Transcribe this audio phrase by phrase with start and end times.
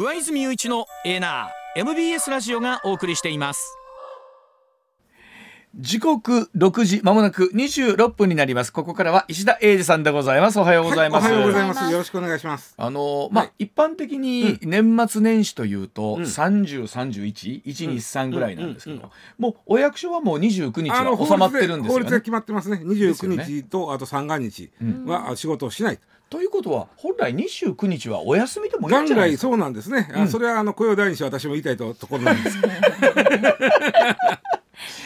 [0.00, 3.76] 上泉雄一のエナー MBS ラジオがお送りしています。
[5.74, 8.72] 時刻6時まもなく26分になります。
[8.72, 10.60] ここからは石田英二さんでございます。
[10.60, 11.90] おはようございます、はい、おはようございます。
[11.90, 12.74] よろしくお願いします。
[12.76, 21.98] あのまあ、はい、一般的に年末年始というと、うん、30、31、1、2、3ぐらいなんですけど、もうお役所はもう29日は収まってるんですよね。
[21.98, 22.80] 法律で決まってますね。
[22.84, 24.70] 29日と、あと三が日
[25.06, 25.98] は仕事をしない。
[25.98, 26.02] と
[26.42, 29.48] いうことは本来29日はお休みでもいいんじゃないですか？
[29.48, 32.58] 元来そうなんですね、うん、それはあの雇用第二種私も言いたいと ところなんです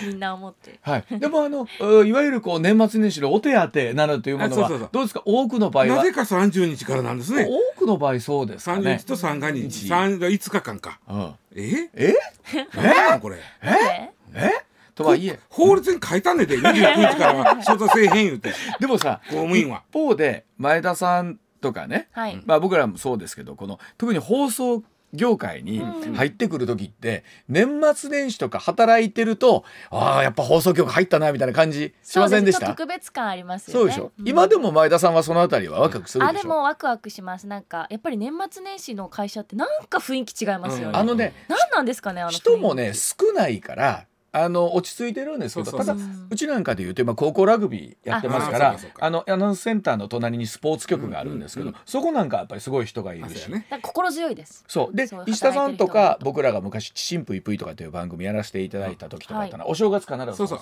[0.06, 0.78] みんな思って。
[0.82, 1.66] はい、でもあの
[2.04, 5.22] いわゆるこう年末年始のお手当などというものはどうですか？
[5.24, 7.46] 多くの場合はなぜか30日からなんですね。
[7.48, 8.90] 多くの場合そうですかね。
[8.94, 9.88] 30日と三が日。
[9.88, 11.88] 三5日間か、うん、え？
[11.94, 12.14] え？
[12.54, 13.38] えこれ？
[13.62, 14.10] え？
[14.34, 14.50] え？
[14.94, 18.52] とはいえ法律に書いたんねで29日からは仕事せえへん言うて。
[18.80, 19.82] でもさ公務員は。
[19.90, 24.82] 一方で前田さんとかね、はい、まあ僕らもそうですけどこの特に放送
[25.14, 25.82] 業界に
[26.14, 32.68] 入ってくる時って、年末年始とか働いてるとああやっぱ放送局入ったなみたいな感じしませんでした？
[32.68, 33.80] 特別感ありますよね。
[33.80, 37.46] そうでしょ、うん、今でも前田さんはそのあたりはワクワクするあでもワクワクします。
[37.46, 45.94] なんかやっぱり年末年始の会社ってなんか雰囲気違いますよね、うん、あのね何なんですかねあの人もね少ないからあの落ち着いてるんですけどただ
[46.30, 54.64] うちなんかでいうと今高校ラグビーやってますからあのアナウンスセンターの隣にスポーツ局があるんですけど、そこなんかやっぱりすごい人がいるし、ね、心強いです。
[54.66, 54.96] そう。
[54.96, 60.60] で石田さんとか僕らが昔「ちしんぷいぷい」とかという番組やらせていただいた時とかあったな、お正月必ずそうそう。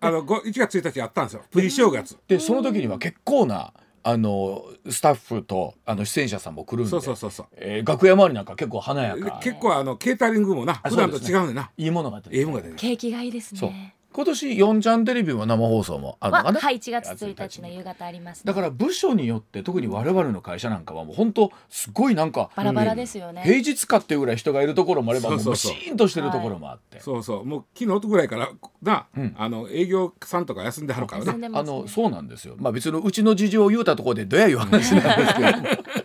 [0.00, 1.42] あの1月1日やったんですよ。
[1.50, 2.16] プリ正月。
[2.26, 3.74] でその時には結構な
[4.04, 6.90] あのスタッフとあの出演者さんも来るんで。
[6.90, 9.40] そうそうそうそう、えー、楽屋周りなんか結構華やか。
[9.42, 10.74] 結構あのケータリングもな。
[10.74, 11.70] 普段と違うねな。
[11.76, 16.60] いいものが出るいいものが出る景気がいいですね今年四ちゃんテレビも生放送もあるのかな？
[16.60, 27.44] はい1月1日の夕方あります、ね、だから部署によって特に我々の会社なんかはもう本当すごいなんかバラバラですよね、平日かっていうぐらい人がいるところもあればもうシーンとしてるところもあって、そうそう。
[27.44, 28.50] もう昨日ぐらいから
[28.82, 32.54] な、うん、あの営業さんとか休んではるからね、ね、あのそうなんですよ。
[32.58, 35.48] まあ別のうちの事情を言うたところでどやいう話なんですけど。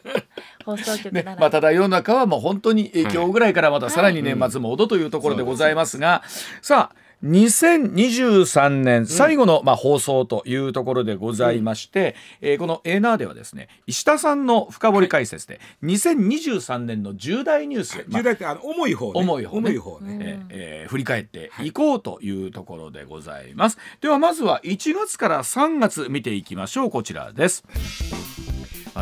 [0.66, 6.24] 放送局ねまあ、ただ世の中はもう本当に今日ぐらいからまたさらに年末モードというところでございますが、
[6.62, 26.90] さあ2023年最後の、まあ、放送というところでございまして、うん、えー、このエーナーではですね石田さんの深掘り解説で、2023年の重大ニュース、重大ってあの重い方、ね、重い方、ね、重い方ね、えーえー、振り返っていこうというところでございます、はい、ではまずは1月から3月見ていきましょう。
[26.90, 27.64] こちらです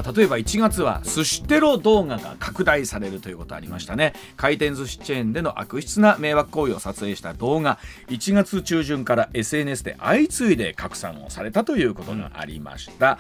[0.04, 4.14] 例えば1月は寿司テロ動画が拡大されるということありましたね。
[4.36, 7.80] 回転寿司チェーンでの悪質な迷惑行為を撮影した動画。
[8.08, 13.20] 1月中旬から SNS で相次いで拡散をされたということがありました、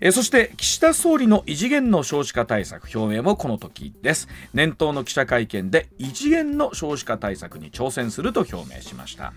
[0.00, 4.28] うん、えそして岸田総理の異次元の少子化対策表明もこの時です。
[4.54, 9.32] 年頭の記者会見で異次元の少子化対策に挑戦すると表明しました。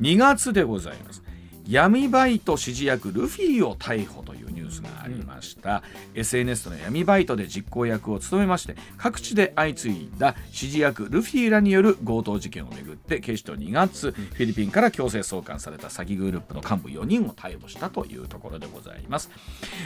[0.00, 1.27] 2月でございます。
[1.68, 5.82] 闇バイト指示役ルフィを逮捕というニュースがありました、
[6.14, 19.30] うん、SNS の闇バイトで実行役を務めまして各地で相次いだ指示役ルフィらによる強盗事件をめぐって警視庁2月、フィリピンから強制送還された詐欺グループの幹部4人を逮捕したというところでございます。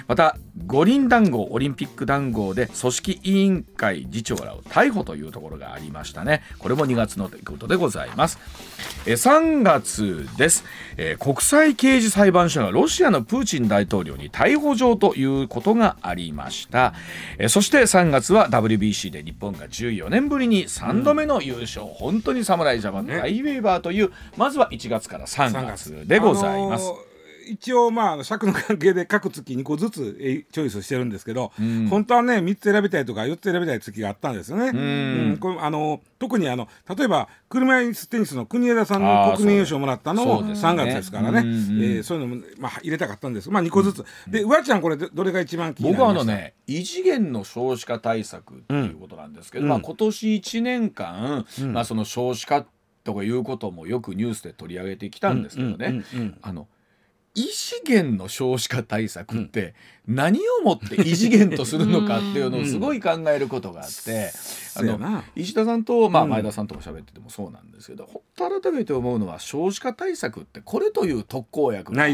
[0.07, 6.43] また五輪談合オリンピック談合で組織委員会議長らを逮捕というところがありましたね。
[6.59, 8.39] これも2月の出来事でございます。
[9.05, 10.65] え3月です、
[10.97, 16.95] えー、国際刑事裁判所がロシアのプーチン大統領に逮捕状ということがありました、
[17.39, 27.12] えそして3月は WBC で日本が14年ぶりに3度目の優勝、うん、本当に侍ジャパン大ウェーバーという、まずは1月から3月でございます。
[27.49, 34.69] 一応まあ尺の関係で各月2個ずつチョイスしてるんですけど、うん、本当はね3つ選びたいとか4つ選びたい月があったんですよね。
[34.69, 41.41] うん、うん、これあの特にあの例えば車椅子テニスの国枝さんの国民優勝をもらったのも3月ですからね。
[41.41, 43.51] そう、ねえー、そういうのも、まあ、入れたかったんです。
[43.51, 52.67] まあ2個ずつ、うん、でうわちゃんこれどれが一番気になりま僕はあのね異次元の少子化対策っていうことなんですけど、まあ、今年1年間、まあ、その少子化
[53.05, 56.05] とかいうこともよくニュースで取り上げてきたんですけどね、
[56.41, 56.69] あの
[57.35, 59.75] 異次元の少子化対策って
[60.07, 64.33] 何をもって異次元とするのかっていうのをすごい考えることがあって
[64.77, 72.05] あの石田さんと、まあ、前田さんとか喋っててもそうなんですけど、うん、改めて思うのは少子化対策ってこれという特効薬が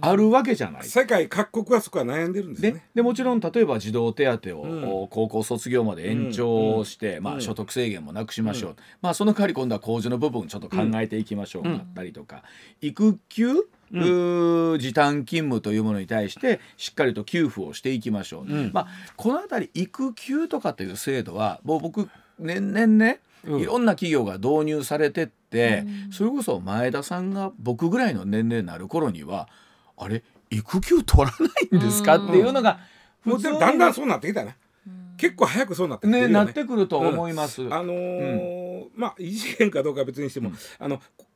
[0.00, 0.84] あるわけじゃない。
[0.84, 2.84] 世界各国はそこは悩んでるんですね。
[2.94, 12.42] でもちろん例えば児童手当を、高校卒業まで延長して、まあ、所得制限もなくしましょう、まあ、その代わり今度は控除の部分ちょっと考えていきましょうだったりとか、
[12.80, 18.86] 育休うん、時短勤務というものに対してしっかりと給付をしていきましょう、うん、まあ、
[19.16, 22.08] この辺り育休とかという制度はもう僕
[22.38, 23.60] 年々ね、うん。
[23.60, 26.12] いろんな企業が導入されてって、うん。
[26.12, 29.48] それこそ前田さんが僕ぐらいの年齢になる頃には
[29.96, 32.80] あれ育休取らないんですか、うんっていうのが
[33.24, 34.56] もうでもだんだんそうなってきたね。
[34.86, 35.16] うん。
[35.16, 36.44] 結構早くそうなってきてるね。
[36.44, 37.62] ねってくると思います。
[37.62, 40.56] あのーまあ異次元かどうかは別にしても、うん。
[40.78, 41.26] あのこ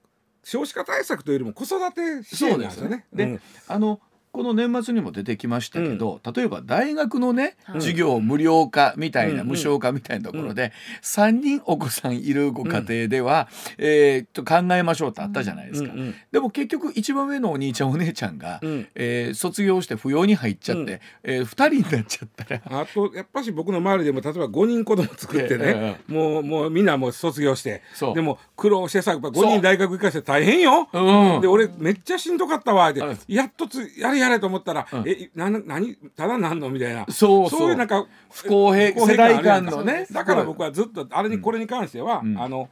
[0.47, 3.05] 少子化対策というよりも子育て支援なんですよね。
[3.11, 4.01] そうですねであの
[4.37, 7.81] この年末にも出てきましたけど、例えば大学のね、はい。
[7.81, 13.49] 授業無料化みたいな、うん無償化みたいなところで、3人お子さんいるご家庭では、
[13.79, 15.93] えと考えましょうってあったじゃないですか。
[16.33, 18.89] でも結局一番上のお兄ちゃんお姉ちゃんが、うん。
[18.95, 21.35] えー卒業して扶養に入っちゃって、うん。
[21.35, 22.81] えー、2人になっちゃったら。
[22.83, 27.83] あとやっぱし僕の周りでも例えば5人子供作ってね、 もうもうみんなもう卒業して
[28.15, 29.51] でも苦労してさやっぱ5そう。
[29.53, 30.89] 人大学行かせて大変よ。
[30.93, 31.41] うん。
[31.41, 33.19] で俺めっちゃしんどかったわって、うん。
[33.29, 42.69] やっとつやれやれと思ったら、うんえな何ただなんのみたいなそうそういうなんか不公平不公平世代間のねだから僕はずっとあれにこれに関しては、うんあの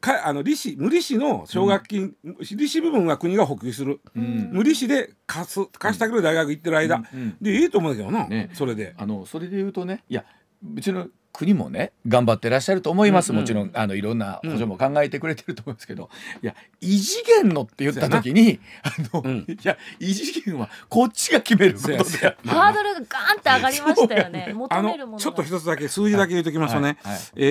[0.00, 2.14] かあの利子無利子の奨学金、
[2.56, 8.94] 利子部分は国が補給する、ん無利子で貸す貸してあげる大学行ってる間、うんうんでいいと思うんだけどな、ねそれで。
[8.96, 10.24] あのそれで言うとねいや
[10.62, 13.42] 別の国もね頑張ってらっしゃると思います、うんうん。
[13.42, 16.08] もちろんあのいろんな補助も考えてくれてると思うんですけど、
[16.42, 19.38] いや異次元のって言った時にあの、うん。
[19.48, 24.46] いや異次元はこっちが決めることでハードルがガーンって上がりましたよね。
[24.50, 27.20] あ求めるものちょっと一つだけ数字だけ言うときますとね、はいはい。
[27.36, 27.44] え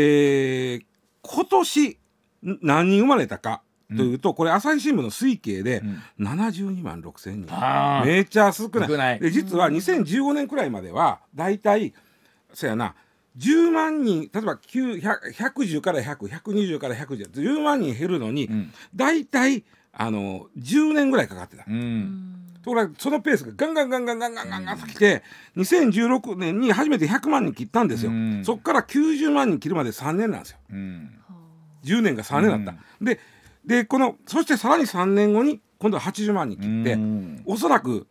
[0.82, 0.86] ー
[1.26, 1.98] 今年ん
[2.62, 3.62] 何人生まれたか
[3.96, 5.82] というと、これ朝日新聞の推計で
[6.20, 6.28] うん。
[6.28, 8.88] 72万6千人、めっちゃ少ない。
[8.88, 9.20] 少ない。
[9.20, 11.94] で実は2015年くらいまではだいたい
[12.54, 12.96] そやな
[13.38, 21.66] 10万人例えば9 100 110から100120から110 10万人減るのに、うんだいたいあの10年ぐらいかかってた。
[21.68, 25.22] うんうんところがそのペースがガンガンガンガンガンガンガンガンときて
[25.58, 31.20] 2016年に初めて100万人切ったんですよ、うんそこから90万人切るまで3年なんですようん
[31.84, 33.20] 10年が3年だった、で
[33.66, 38.08] でこのそしてさらに3年後に今度は80万人切って、うんおそらく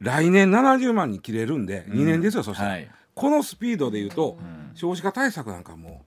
[0.00, 4.58] 来年70万人切れるんで2年ですよ、そしたら、はいこのスピードでいうと、ん。
[4.74, 6.04] 少子化対策なんかも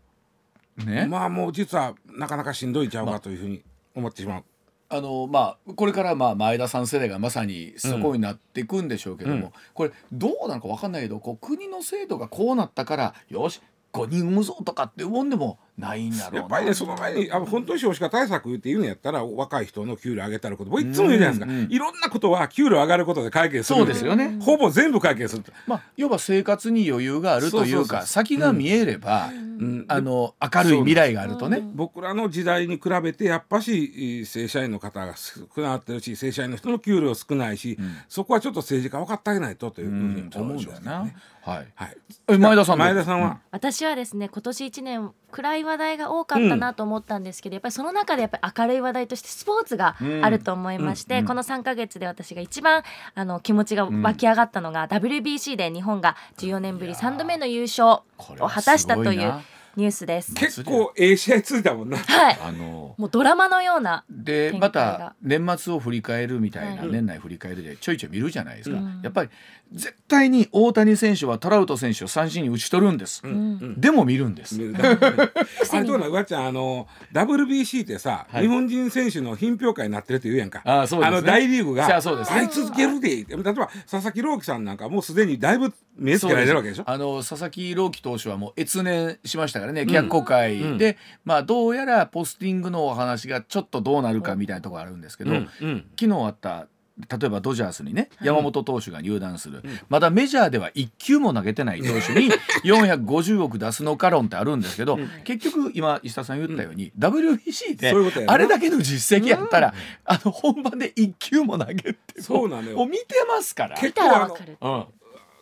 [0.77, 3.63] ね、まあもう実はなかなかしんどいちゃうかというふうに
[3.95, 4.43] 思ってしまう。
[4.87, 9.51] あのまあこれからまあ前田さん世代がまさにそこになっていくんでしょうけども、うん。
[9.73, 13.61] これどうなのか分かんないけどこう国の制度がこうなったからよし
[13.93, 16.39] 5人産むぞとかっていうもんでもないんだろうな。
[16.39, 24.37] やっぱりねその前にあの本当に少子化対策っていうのやったら若い人の給料上げたらこと僕いつも言うじゃないですか、うんうんいろんなことは給料上がることで解決するそうですよね。
[24.41, 29.29] ほぼ全部解決すると、まあ要は生活に余裕があるというかそうそうそう先が見えれば、
[29.61, 29.85] うん。
[29.87, 37.97] あの明るい未来があるとね、僕らの時代に比べてやっぱし正社員の方が少なくなってるし正社員の人の給料少ないし、ん。
[38.09, 40.15] そこはちょっと政治家分かってあげないとというふううん。
[40.15, 41.03] に思うんですよな。
[41.03, 41.15] ね。
[41.41, 41.67] はい。
[41.75, 41.97] はい、
[42.27, 51.25] え前田さん前田さんは、私はですね今年1年暗い話題が多かったなと思ったんですけど、やっぱりその中でやっぱり明るい話題としてスポーツがあると思いまして、うん。
[51.25, 52.83] この3ヶ月で私が一番
[53.15, 59.33] あの気持ちが湧き上がったのが、WBC で日本が14年ぶり3度目の優勝を果たしたという
[59.75, 60.33] ニュースです。
[60.33, 61.97] 結構ええ試合ついたもんな。
[61.97, 62.39] はい。
[62.41, 66.91] あのもうドラマのようなでまた年末を振り返るみたいな、はい。
[66.91, 69.01] 年内振り返るでちょいちょい見るじゃないですか、うん。
[69.01, 69.29] やっぱり
[69.73, 74.55] 絶対に大谷選手はトラウト選手を三振に打ち取るんです、んでも見るんです、
[75.71, 78.43] あれどうなのうわちゃんあの WBC ってさ、はい。
[78.43, 80.61] 日本人選手の品評会になってるって言うやんか。
[80.65, 81.21] あそうですね。
[81.21, 82.33] の大リーグがじゃあそうです。
[82.33, 83.09] ね買い続けるで。
[83.09, 86.83] 例えば佐々木朗希さんなんかもうすでにだいぶ目つけられてるわけでしょ。
[86.87, 95.49] あの佐々木朗希投手はもう越年しましたからね脚光会で、まあどうやらポスティングのお話がちょっとどうなるかみたいなところあるんですけど、うん。
[95.61, 95.85] うん。
[95.99, 96.67] 昨日あった
[97.09, 102.29] 例えばドジャースにね山本投手が入団する、まだメジャーでは1球も投げてない投手に
[102.63, 109.73] 450億出すのか論ってあるんですけど、結局今石田さん言ったように、WBC ういうことやなあれだけの実績やったら、
[110.05, 113.75] あの本番で1球も投げてそうなのよ見てますから。
[113.77, 114.57] 結見たらわかる。
[114.59, 114.85] うん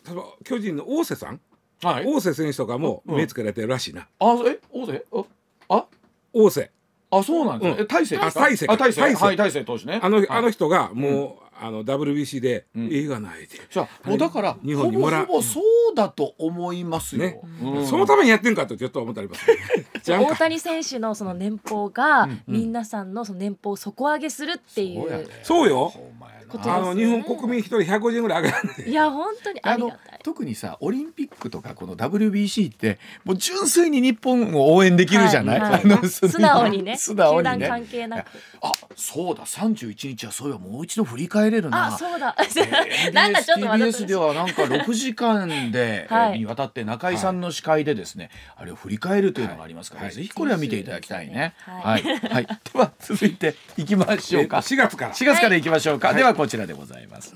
[0.06, 1.40] 例えば巨人の大瀬さん
[1.82, 3.16] はい、大瀬選手とかもうん。
[3.16, 4.08] 目つけられてるらしいな。
[4.18, 5.24] あえ大勢あ
[5.68, 5.86] あ？
[6.32, 6.70] 大瀬
[7.10, 7.82] あそうなんですね、うん。
[7.82, 8.72] え大勢あ大勢か。
[8.72, 9.00] あ大勢。
[9.02, 9.24] 大勢。
[9.26, 10.00] はい大勢投手ね。
[10.02, 10.26] あの,、はい。
[10.28, 12.88] あの人がもう、あの WBC でん。
[12.92, 15.26] 映画ないで、じゃあもうだから日本にもらう。
[15.26, 15.60] ほぼほぼそ
[15.92, 17.40] うだと思いますよ、ね。
[17.62, 17.86] うん。
[17.86, 19.46] そのためにやってんかとちょっと思ったります
[20.06, 22.42] 大谷選手のその年俸が、ん。
[22.46, 25.28] 皆さんのその年俸を底上げするっていう。
[25.42, 26.80] そうよほんまやことですよね。
[26.90, 30.20] あの日本国民一人150円ぐらい上がるんでいや本当にああのりがたい。
[30.22, 37.68] 特にさオリンピックとかこの WBC ってもう純粋に日本を応援できるじゃない、はいはいあの素直にね素直にね。
[37.68, 38.26] 関係なく。
[38.62, 41.86] あそうだ31日はそういえばもう一度振り返れるな。
[41.86, 42.36] あそうだ。
[42.38, 46.30] えー なんかちょっと TBS ではなんか6時間で、 はい。
[46.32, 50.12] えーにわたって中井さんの司会でですね、あれを振り返るというのがありますから、はい。
[50.12, 51.54] ぜひこれは見ていただきたいね。
[51.66, 52.02] は、はい。
[52.02, 52.04] い。
[52.04, 54.58] はい、 では続いていきましょうか。
[54.58, 55.12] えっと4月から。
[55.12, 56.12] 4月からいきましょうか。
[56.14, 57.34] ではこちらでございます。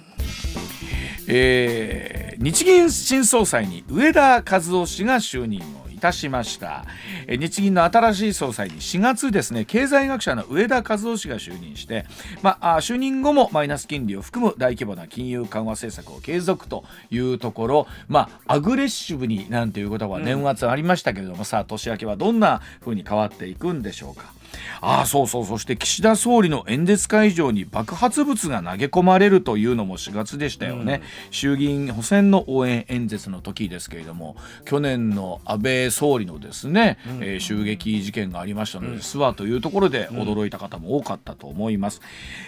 [1.28, 6.84] えー日銀新総裁に上田和夫氏が就任をいたしました
[7.28, 12.04] 日銀の新しい総裁に4月ですね経済学者の上田和夫氏が就任して、
[12.42, 24.34] まあ、就任後もマイナス金利を含む大規模な金融緩和政策を継続というところ、まあ、アグレッシブになんていうことは年末ありましたけれども、さあ年明けはどんな風に変わっていくんでしょうか。
[24.80, 25.46] ああそうそう。
[25.46, 42.00] そして岸田総理の演説会場に爆発物が投げ込まれるというのも4月でしたよね、衆議院補選の応援演説の時ですけれども去年の安倍総理のですね、えー襲撃事件がありましたので、諏訪というところで驚いた方も多かったと思います、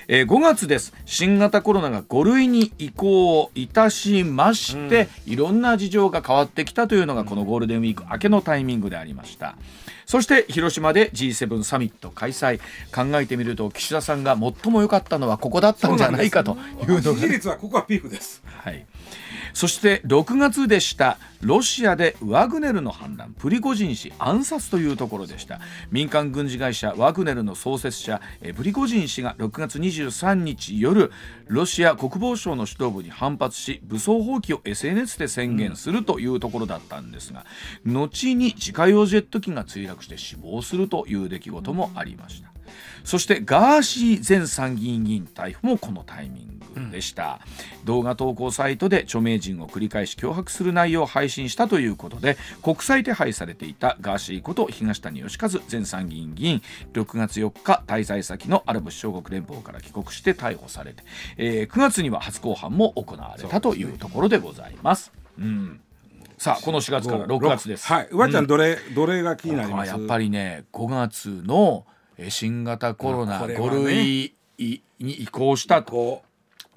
[0.09, 0.95] えー5月です。
[1.05, 9.57] 新型コロナが5類に移行いたしまして、いろんな事情が変わってきたというのがこのゴールデンウィーク明けのタイミングでありました。
[10.07, 12.61] そして広島で G7 サミット開催。
[12.95, 18.43] 考えてみると岸田さんが最も良かったのはここだったんじゃないかというの支が持率はここはピークです。
[18.47, 18.87] はい、
[19.57, 21.17] そして6月でした。
[21.41, 23.33] ロシアでワグネルの反乱。
[23.33, 25.61] プリゴジン氏暗殺というところでした。
[25.91, 28.21] 民間軍事会社ワグネルの創設者
[28.55, 31.11] プリゴジン氏が6月23日夜
[31.47, 37.47] ロシア国防省の指導部に反発し武装蜂起を SNS で宣言するというところだったんですが、
[37.87, 42.51] 後に自家用ジェット機が墜落して死亡するという出来事もありました。
[43.05, 46.56] そしてガーシー前参議院議員逮捕もこのタイミング。
[46.91, 47.41] でした、
[47.85, 61.03] 動画投稿サイトで著名人を繰り返し脅迫する内容を配信したということで国際手配されていたガーシーこと東谷義和前参議院議員6月4日滞在先のアラブ首長国連邦から帰国して逮捕されて、
[61.37, 65.13] えー9月には初公判も行われたというところでございます。
[65.39, 65.81] うん。
[66.39, 67.87] さあこの4月から6月です。
[67.87, 69.91] はい、うわちゃんどれ、どれが気になります？
[69.93, 71.87] まあやっぱりね5月の
[72.19, 73.67] えー新型コロナあこれはね。
[73.69, 76.23] 5類に移行したと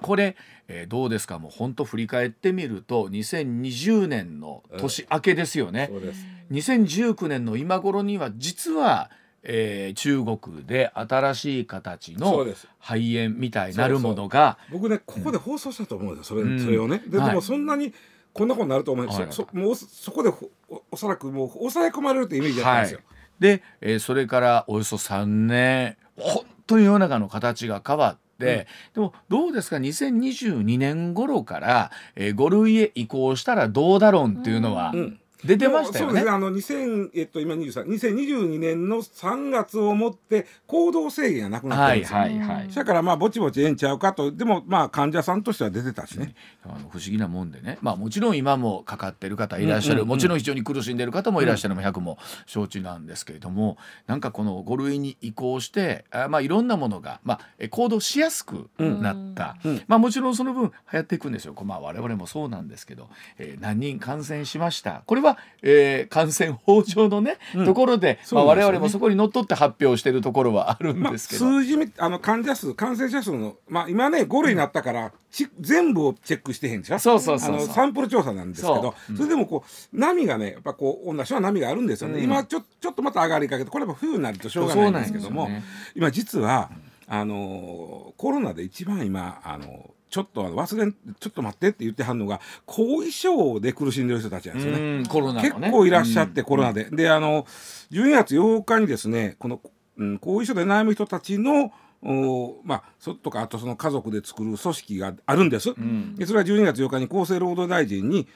[0.02, 0.36] ここれ、
[0.68, 1.40] えーどうですか？
[1.40, 6.26] もう本当振り返ってみると2020年の年明けですよう、ねそうです。
[6.52, 9.12] 2019年の今頃には実は、
[9.44, 12.46] えー中国で新しい形の
[12.80, 16.40] 肺炎みたいなるものが僕ね、ここで放送したと思うんですよ。
[16.40, 17.02] それ、うんそれをね。
[17.08, 17.94] で、はいでも、そんなに。
[18.32, 19.26] こんなことになると思うんですよ。
[19.26, 23.00] はいそもうそこでほおおそらくもう抑え込まれるってイメージだったんですよ。
[23.40, 28.68] で、えーそれからおよそ3年本当に世の中の形が変わって、で
[29.02, 34.92] もどうですか？2022年頃から、えー、5類へ移行したらどうだろうっていうのは。
[34.94, 36.32] うん出てましたよねそうですね。。
[36.32, 42.20] あの2000えっと今23 2022年の3月をもって行動制限がなくなったはいんですよ。
[42.20, 42.68] はいはい。
[42.74, 46.36] だからまあぼちぼちええんちゃうかとでもまあ患者さんとしては出てたしね。
[46.64, 53.78] あの不思議なもんでね、まあ、もちろん今もかかってる方いらっしゃる、もちろん非常に苦しんでる方もいらっしゃるのも100も承知なんですけれども
[54.08, 65.29] なんかこの5類に移行してあ、まあ、いろんなものが、まあ、え行動しやすくなった、うんまあ、もちろんその分流行っていくんですよ、まあ、我々もそうなんですけど、えー何人感染しましたこれは、
[65.62, 67.66] えー感染法上のね、うん。
[67.66, 71.46] ところで、まあ、我々もそこにのっとって発表しているところはあるんまあ、ですけど。
[71.46, 77.00] 数字みあの患者数感染者数のまあ今ね5類になったから、し全部をチェックしてへんじゃん。
[77.00, 78.96] そうそうそうサンプル調査なんですけど。
[79.08, 79.18] そう。
[79.18, 82.24] そ,、れでもこう波がねやっぱこう同じような波があるんですよね、うん。
[82.24, 85.64] 今ちょちょっとまた上がりかけてこれは冬になるとしょうがないんですけども、ね
[85.96, 86.70] 今実は
[87.08, 94.80] あのコロナで一番今あのちょっとあの忘れんちょっと待ってって言ってはんのが後遺症で苦しんでる人たちなんですよね。
[94.80, 96.86] うんコロナのね結構いらっしゃって、うんコロナで。
[96.86, 97.46] であの
[97.92, 99.62] 12月8日にですねこの、
[99.98, 105.72] うん、後遺症で悩む人たちのおまあ、そとかあとその家族で作る組織があるんです。
[105.72, 108.28] んでそれは12月8日に厚生労働大臣に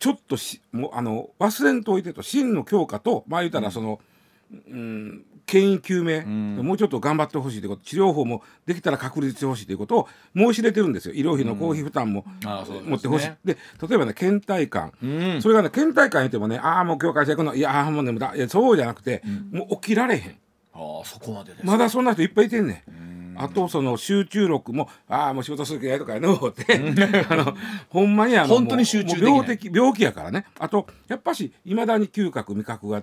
[0.00, 4.00] ちょっとしもうあの忘れんといてと真の強化とまあ言うたらその、
[4.68, 6.56] うん、原因究明、ん。
[6.66, 11.14] もうちょっと頑張ってほしいということ治療法もできたら確立してほしいということを申し入れてるんですよ。
[11.14, 12.80] 医療費の公費負担も、うですね。
[12.86, 13.30] 持ってほしい。
[13.44, 13.56] で
[13.88, 15.42] 例えばね倦怠感、うん。
[15.42, 18.38] それがね倦怠感言ってもねああもう今日会社行くのいやもう眠たい。
[18.38, 20.36] やそうじゃなくて、もう起きられへん。
[20.74, 23.12] ああそこまでですまだそんな人いっぱいいてんねん。
[23.34, 26.34] あとその集中力もああもう仕事する気ないとかやの？
[26.34, 26.66] う って。
[27.28, 27.54] あの
[27.88, 30.44] ほんまにあの本当に集中病的病気やからね。
[30.58, 33.02] あとやっぱしいまだに嗅覚味覚が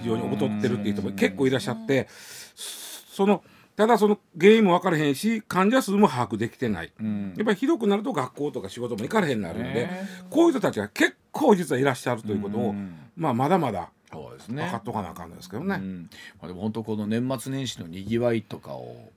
[0.00, 2.08] 非常に劣ってるっていう人も結構いらっしゃって
[2.54, 3.42] その
[3.76, 7.34] ただその原因も分からへんし患者数も把握できてない、うん。
[7.36, 10.08] やっぱりひどくなると学校とか仕事も行かれへんなるのでね。
[10.30, 12.94] こういう人たちが結構実はいらっしゃるということを、うん。
[13.16, 14.62] まあ、まだまだそうですね。
[14.62, 15.76] 分かっとかなあかんのですけどね。
[15.80, 16.08] うん。
[16.40, 19.10] まあ、でも本当この年末年始のにぎわいとかを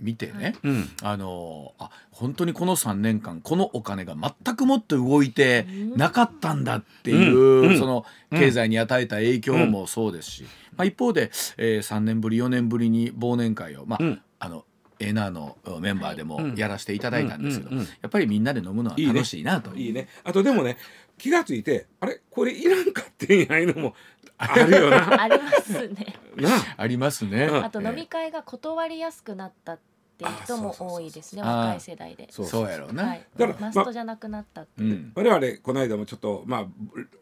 [0.00, 0.88] 見てね、うん。
[1.02, 5.66] あのあ本当にこの3年間このお金が全くもって動いて
[5.96, 7.68] なかったんだっていう、うん。
[7.68, 7.78] うん。
[7.78, 10.44] その経済に与えた影響もそうですし、
[10.76, 14.22] まあ、一方で、えー、3年ぶり4年ぶりに忘年会を、まあうん。
[14.38, 14.64] あの
[15.00, 20.08] エナーのメンバーでもやらせていただいたんですけど、うんうんうんやっぱりみんなで飲むのはいいね楽しいなといいね。
[20.24, 20.76] あとでもね
[21.16, 23.94] 気がついてあれこれいらんかっていないのも
[24.36, 25.20] あるよな。
[25.20, 26.16] ありますね。
[26.36, 26.86] なあ。
[26.86, 27.46] りますね。
[27.46, 27.64] うん。
[27.64, 29.89] あと飲み会が断りやすくなったって
[30.24, 31.52] いう人も多いですねあそう。
[31.52, 32.28] そうそう若い世代で。
[32.30, 33.26] そうそうやろうな、はい。
[33.36, 35.12] だからマストじゃなくなったっていう、うん。
[35.14, 36.66] 我々この間もちょっとまあ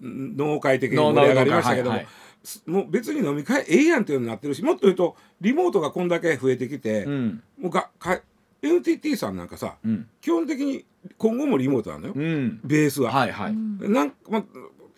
[0.00, 2.70] 農会的に盛り上がりましたけども、はいはい。
[2.70, 7.42] もう別に飲み会ええやんっていうのになってるしもっと言うとリモートがこんだけ増えてきて、うん。
[7.58, 8.20] もうがか
[8.62, 10.08] NTT さんなんかさうん。
[10.20, 10.84] 基本的に
[11.16, 12.60] 今後もリモートなのよ、うん。
[12.64, 13.12] ベースは。
[13.12, 13.92] はいはい、うん。
[13.92, 14.44] なんまあ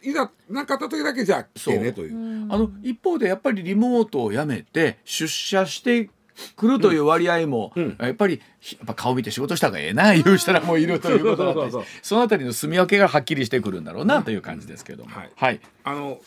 [0.02, 2.16] いざなんかあった時だけじゃあ来てねという。
[2.16, 2.52] うん。
[2.52, 6.09] あの一方でやっぱりリモートをやめて出社して
[6.56, 7.97] くるという割合も、うん。
[8.00, 15.30] やっぱりひやっぱ顔見て仕事した方がええな言う人らもいるということだったりそのあたりの住み分けがはっきりしてくるんだろうなという感じですけども、はい。
[15.35, 15.61] はい。
[15.85, 16.18] あの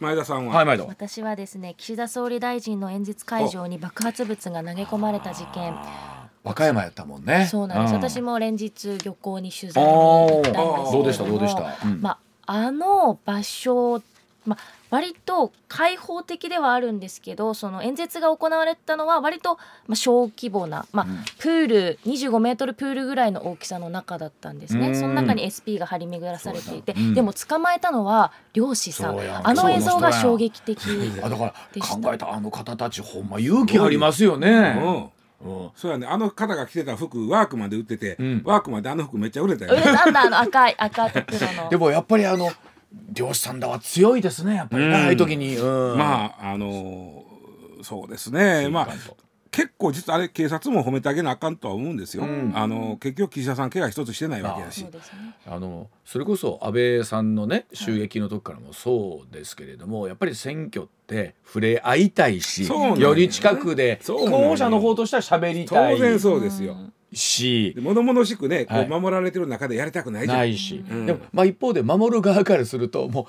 [0.00, 5.74] 前田さんは、はい私はですね岸田総理大臣の演説会場に爆発物が投げ込まれた事件。
[6.42, 7.46] 和歌山やったもんね。
[7.50, 7.96] そうなんです、ん。
[7.96, 11.24] 私も連日漁港に取材に行ったんですけれどもどうでした？
[11.24, 12.02] どうでした、うん。
[12.02, 12.18] まあ、
[12.52, 14.02] あの場所、
[14.44, 14.58] まあ、
[14.94, 19.56] 割と開放的ではあるんですけどその演説が行われたのは割と、
[19.88, 21.16] まあ、小規模な、まあうん。
[21.38, 24.82] プール25メートルプールぐらいの大きさの中だったんですうん。
[24.82, 27.14] ねその中に SP が張り巡らされていて、そうん。
[27.14, 29.18] でも捕まえたのは漁師さん。
[29.18, 30.78] あの映像が衝撃的
[31.20, 35.10] あだから考えたあの方たちほんま勇気ありますよね。
[35.42, 35.64] うん。
[35.64, 35.70] うん。
[35.74, 36.06] そうやね。
[36.06, 38.42] あの方が着てた服ワークマンで売ってて、うん。
[38.44, 39.98] ワークマンであの服めっちゃ売れたよ売れね。
[39.98, 41.68] たんだあの赤い赤と黒の。
[41.74, 42.52] でもやっぱりあの
[43.12, 44.94] 漁師さんだは強いですねやっぱりね、うん。
[44.94, 47.34] ああいう時に、うん、まああのー
[47.84, 48.68] そうですね。
[48.70, 48.88] まあ
[49.50, 52.24] 結構実はあれ警察も褒めてあげなあかんとは思うんですよ。
[52.24, 52.52] うん。
[52.56, 54.84] あの結局岸田さん怪我一つしてないわけだし。
[55.46, 65.94] あのそれこそ安倍さんのね襲撃の時からもそうですけれども、やっぱり選挙って触れ合いたいし、そうなんだよより近くで候補者の方としては喋りたい。
[65.94, 66.76] 当然そうですよ。
[67.14, 67.80] しで。
[67.80, 68.86] 物々しくねこはい。
[68.86, 70.38] う守られてる中でやりたくないじゃん。
[70.38, 71.06] ないし、うん。
[71.06, 73.28] でも、まあ、一方で守る側からするとも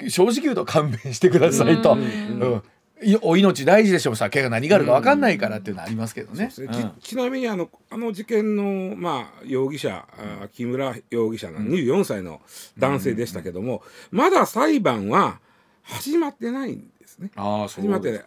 [0.00, 2.00] う正直言うと勘弁してくださいと、うん。
[2.00, 2.62] うん。
[3.02, 6.48] いお命大事でしょうさ怪我何があるか分かんないからっていうのはありますけどね。
[6.50, 6.92] そうですね。
[7.00, 10.06] ちちなみにあのあの事件の、まあ、容疑者、
[10.54, 12.40] 木村容疑者の24歳の
[12.78, 15.40] 男性でしたけども、まだ裁判は
[15.88, 17.30] 始まってないんですね。
[17.36, 18.24] ああそう始まってない。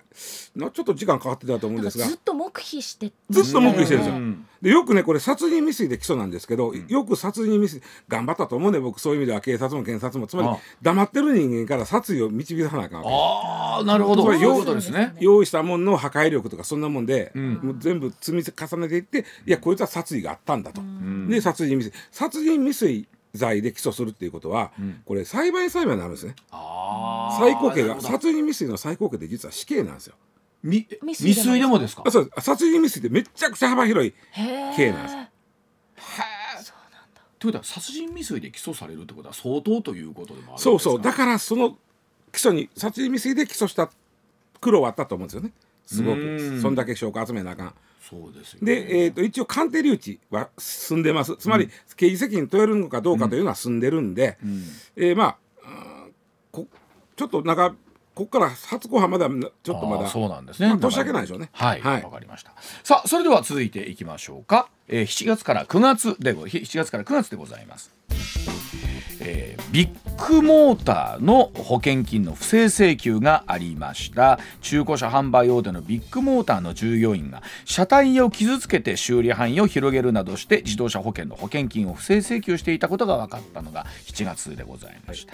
[0.55, 2.05] なちょっと時間かかってたと思うんですが。
[2.05, 4.15] ずっと黙秘してずっと黙秘してるんですよ。
[4.15, 4.45] うん。
[4.61, 10.27] でよくねこれ殺人未遂で起訴なんですけど、よく殺人未遂頑張ったと思うね僕そういう意味では警察も検察も。
[10.27, 10.49] つまり
[10.81, 14.23] 黙ってる人間から殺意を導かなあかんああなるほど。
[14.23, 15.15] そういうことですね。
[15.19, 17.55] 用意したものの破壊力とかそんなもんで、ん。
[17.55, 21.27] もう全部積み重ねていっていやこいつは殺意があったんだと、ん。
[21.27, 22.01] で殺人未遂。
[22.11, 25.01] 殺人未遂罪で起訴するっていうことは、ん。
[25.05, 26.35] これ裁判員裁判になるんですね。
[26.51, 30.15] ああ最高刑が殺人未遂の最高刑って実は死刑なんですよ。
[30.63, 32.03] み未遂でも未遂でもですか？
[32.05, 32.11] あ。
[32.11, 34.13] そうです殺人未遂ってめちゃくちゃ幅広い。
[34.75, 35.15] 刑なんです
[37.39, 40.69] ということは殺人未遂で起訴されるってことは相当ということでもあるんですか？
[40.71, 41.01] そうそう。
[41.01, 41.77] だからその
[42.33, 43.89] 起訴に殺人未遂で起訴した
[44.59, 45.51] 苦労はあったと思うんですよね
[45.95, 48.75] すごうんくそんだけ証拠集めなあかんそうですよ、ね。
[48.75, 54.63] で、えー、と一応鑑定留置は進んでますつまり刑事責任問えるのかどうかというのは進んでるんで、うん
[54.95, 56.05] えーまあ
[56.51, 56.67] こ
[57.15, 57.75] ちょっとなんか
[58.15, 59.29] ここから初公判までは
[59.63, 60.67] ちょっとまだそうなんですね。
[60.67, 62.53] まあ年明けないでしょうねはい、わ、はいかりました。
[62.83, 64.69] さあ、それでは続いていきましょうか。
[64.89, 67.93] えー、7月から9月でご、7月から9月でございます。
[69.21, 74.39] えービッグモーターの保険金の不正請求がありました。
[74.61, 85.33] 中古車販売大手のビッグモーターの従業員が車体を傷つけて修理範囲を広げるなどして自動車保険の保険金を不正請求していたことが分かったのが7月でございました、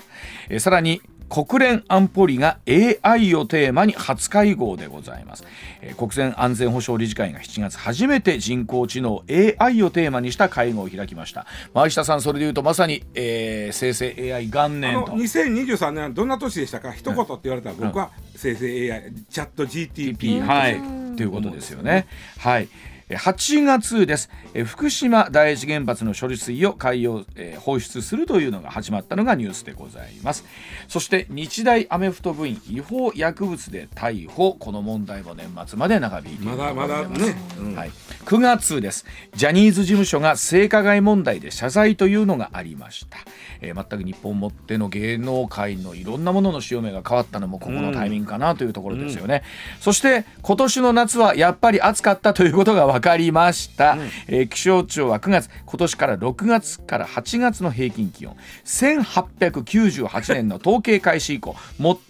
[0.49, 5.43] えーさらに国連安保理が AI をテーマに初会合でございます、
[5.81, 9.23] えー国連安全保障理事会が7月初めて人工知能
[9.59, 11.45] AI をテーマにした会合を開きました。
[11.73, 15.11] 前下さんそれでいうとまさに、えー生成 AI 元年と。
[15.13, 16.91] 2023年はどんな年でしたか？
[16.93, 21.15] 一言って言われたら僕は生成 AI チャット GTP はい。
[21.15, 22.07] ということですよね。
[22.38, 22.67] はい
[23.09, 24.31] 8月です。
[24.65, 27.23] 福島第一原発の処理水を海洋
[27.59, 30.43] 放出するというのが始まったのがニュースでございます。
[30.87, 34.55] そして日大アメフト部員違法薬物で逮捕。
[34.55, 37.35] この問題も年末まで長引いているまだまだね、
[37.75, 37.91] はい、
[38.25, 39.05] 9月です。
[39.35, 43.19] ジャニーズ事務所が性加害問題で謝罪というのがありました、
[43.61, 49.43] えー、全く日本もっての芸能界のいろんなものの潮目が変わったのもここのタイミングかなというところですよね、
[49.77, 58.35] うん、そして今年の夏はやっぱり暑かったということが分かりました、うん、えー、気象庁は9月今年から6月から8月の平均気温。
[58.65, 61.55] 1898年の統計開始以降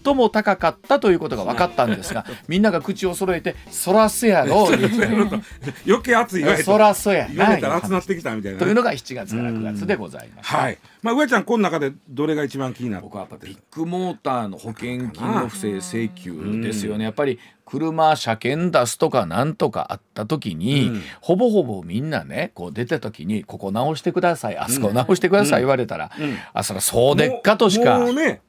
[0.03, 4.67] 最も高かったということが分かったんですが みんなが口を揃えて「そらせやろ」
[5.87, 13.03] 余計暑い言われそらそや言われたら暑なってきたみたいな、というのが7月から9月でございます、はいまあ上ちゃんこの中でどれが一番気になる？
[13.03, 17.03] 僕はやっぱビッグモーターの保険金の不正請求ですよね。
[17.03, 26.23] やっぱり車車検出すとかなんとかあった時に、うん、ほぼほぼみんなねこう出た時にここ直してくださいあそこ直してください言われたら、うん。
[26.23, 27.99] うん、あそらそうでっかとしか。
[28.11, 28.41] ね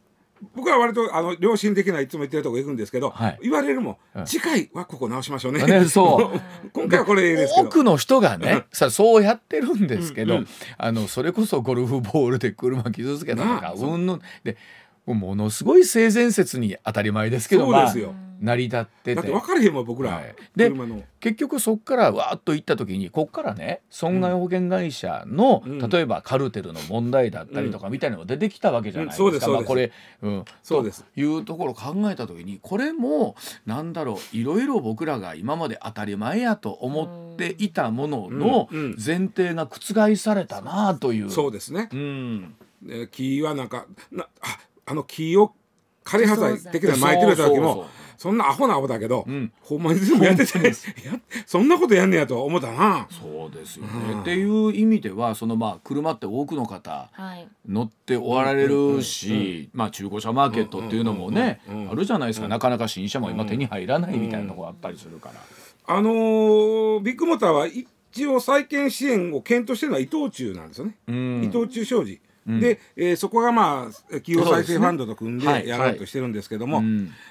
[0.55, 5.65] 僕は割とあの良心的ないつも言ってるとこ行くんですけど、はい、言われるも、うん、次回はここ直しましょうね。
[5.65, 6.71] ねそう。
[6.73, 10.41] 今回はこれです多くの人がねさそうやってるんですけど、うん。
[10.41, 14.21] うん、あのそれこそゴルフボールで車傷つけたとかうんぬん。
[14.45, 14.57] で
[15.15, 17.67] ものすごい性善説に当たり前ですけど
[18.41, 19.15] 成り立ってて。
[19.15, 20.71] だって分かれへんもん僕ら、はい、で
[21.21, 29.91] 結局そこからわーっと行った時にこっからね損害保険会社の、うん、例えばカルテルの問題だったりとかみたいなのが出てきたわけじゃないですか、うん、まあ、これ、
[30.23, 31.03] うん、そうです。
[31.03, 41.31] というところを考えた時にこれもなんだろういろいろ僕らが今まで当たり前やと思っていたものの前提が覆されたなという。
[41.31, 42.55] そうですね、うん、
[43.11, 45.53] 木はなんかなああの木を
[46.05, 50.73] 枯葉剤的な巻いてる時もそんなアホなアホだけど、うん、ほんまに全部やってて
[51.45, 53.07] そんなことやんねやと思ったな。
[53.11, 57.11] そうですよね、うん、っていう意味ではそのまあ車って多くの方
[57.69, 65.35] 乗っておられるし、まあ中古車マーケットっていうのもね、あるじゃないですか、なかなか新車も今手に入らないみたいなとこあったりするから。
[65.89, 70.97] あのー、ビッグモーターは一応再建支援を検討してるのは伊藤忠なんですよね、
[71.45, 76.83] 伊藤忠商事で、えー、そこがまあ企業再生ファンドと組んでやろうとしてるんですけども、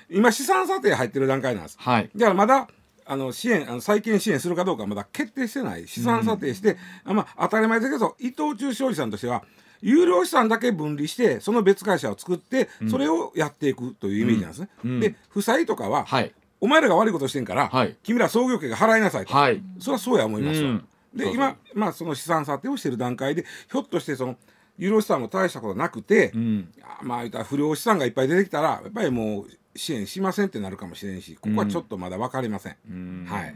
[0.10, 1.78] 今資産査定入ってる段階なんです。
[1.80, 2.68] はい、だからまだ
[3.06, 9.44] あの支援あの再建支援するかどうかまだ決定してない資産査定して、うん、まあ、当たり前ですけど伊藤忠商事さんとしては
[9.82, 14.70] 有料資産だけ分離してその別会社を作ってそれをやっていくというイメージなんですね。
[14.84, 20.82] うん、で負債とかは、はい、お前らが悪いことしてんから、はい、君ら創業家が払いなさいと、はい、それはそうや思いますわ。
[21.14, 24.36] で今、まあ、その資産査定をしている段階でひょっとしてその
[24.78, 26.70] 有料資産も大したことなくて、うん、
[27.02, 32.76] まあ不良資産がいっぱい出てきたらやっぱりもう支援しませんってなるかもしれんしここはちょっとまだ分かりません。
[32.90, 33.56] うん、はい。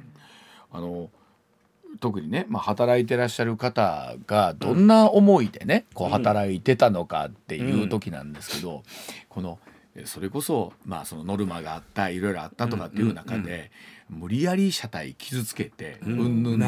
[0.72, 1.10] あの
[2.00, 8.82] 特にね、まあ、働いてらっしゃる方がどんな思いでね、うん、こう働いてたのかっていう時なんですけど、うん、
[9.28, 9.60] この
[10.06, 13.72] それこそ、まあ、そのノルマがあったいろいろあったとかっていう中で、
[14.08, 16.44] 無理やり車体傷つけてうん。
[16.44, 16.66] ぬんで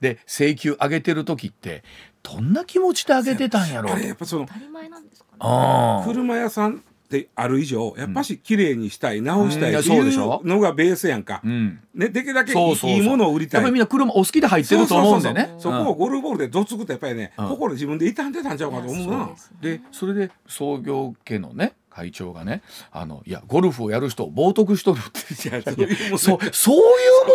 [0.00, 1.82] で請求上げてる時って
[2.30, 6.04] どんな気持ちで上げてたんやろあれやっぱその当たり前なんですかね。
[6.04, 13.62] 車屋さんである以上やっぱし綺麗にしたい、直したいっていうのがベースやんか、うん、ね、できるだけいいものを売りたい。
[13.62, 15.54] やっぱりみんな車お好きで入ってると思うんでね。
[15.58, 19.30] そこをゴルフボールでどつくとやっぱりね、心自分で傷んでたんちゃうかと思うな。
[19.62, 26.80] でそれで創業家のね会長がねあのいやゴルフをやる人を冒涜しとるってそう そうい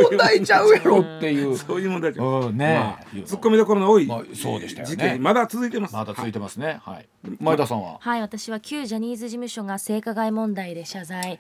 [0.08, 1.58] う問題ちゃうやろっていう。
[1.60, 5.18] そういう問題ちゃう、うんねまあ、突っ込みどころの多い、まあ、そうでしたよね。
[5.20, 5.94] まだ続いてます。
[5.94, 6.80] まだ続いてますね。
[6.84, 7.08] はい、
[7.40, 7.98] 前田さんは？
[8.00, 11.40] はい私は旧ジャニーズ事務所が性加害問題で謝罪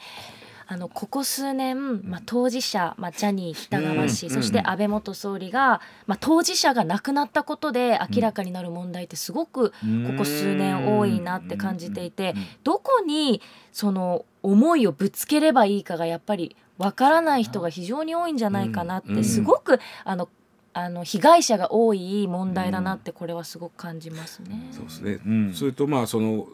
[0.67, 9.75] あのここ数年、まあ、当事者、まあ、ジャニー喜多川氏、そして安倍元総理が、まあ、当事者が亡くなったことで明らかになる問題ってすごくこ
[10.17, 20.29] こ数年多いなって感じていてどこにその思いをぶつければいいかがやっぱりわからない人が非常に多いんじゃないかなってすごくあの
[20.73, 24.67] あの被害者が多い問題だなってこれはすごく感じますね。
[24.71, 26.47] そうですね、うん、それとまあその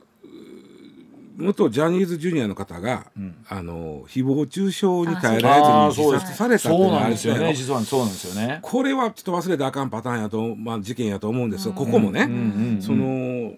[1.40, 5.56] 元ジャニーズジュニアの方が、うん、あの誹謗中傷に耐えら
[5.88, 7.54] れずに自殺されたっていうのがあるんですよね。
[7.54, 8.60] 実はそうなんですよね。
[8.62, 12.30] これはちょっと忘れてあかんパターンやと、まあ、事件やと思うんですよ、ここもね、
[12.82, 13.54] その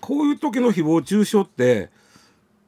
[0.00, 1.90] こういう時の誹謗中傷って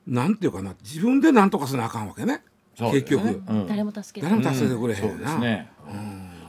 [0.06, 2.42] なんていうかな自分で何とかせなあかんわけね。
[2.76, 5.70] 結局、誰も助け誰も助けてくれへんな、そうですね、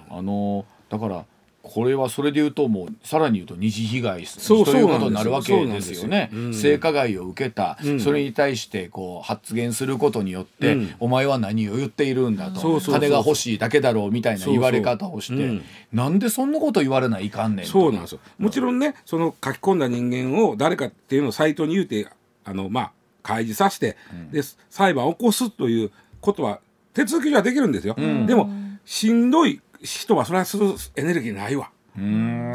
[0.09, 1.25] あのだから
[1.67, 6.29] これはそれで言うともうさらに言うと二次被害そうということになるわけでですよね。
[6.31, 6.39] よ。
[6.39, 6.53] うん。
[6.53, 7.99] 性加害を受けた、うん。
[7.99, 10.95] それに対してこう発言することによって、うん。
[10.99, 17.71] お前は何を言っているんだと、金が欲しいだけだろうみたいな言われ方をして、なんでそんなこと言われないかんねんと。
[17.71, 18.19] そうなんですよ。
[18.37, 22.07] もちろんねその書き込んだ人間を誰かっていうのをサイトに言うて
[22.43, 22.91] あのまあ
[23.23, 23.97] 開示させて、
[24.31, 26.59] で裁判を起こすということは
[26.93, 27.95] 手続き上はできるんですよ、
[28.27, 28.49] でも
[28.85, 31.71] しんどい人はそれはするエネルギーないわ。
[31.95, 32.01] そ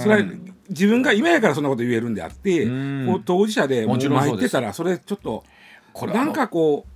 [0.08, 0.28] れは
[0.68, 5.44] 自分が今やからそんなこと言えるんであって、う当事者でもうもちろんそうです参ってたらそれちょっと
[6.06, 6.86] なんかこ